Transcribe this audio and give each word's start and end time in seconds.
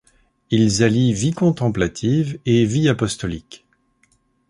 Ils 0.49 0.81
allient 0.83 1.13
vie 1.13 1.29
contemplative 1.29 2.39
et 2.47 2.65
vie 2.65 2.89
apostolique. 2.89 3.67